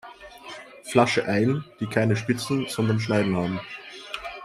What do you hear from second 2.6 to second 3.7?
sondern Schneiden haben.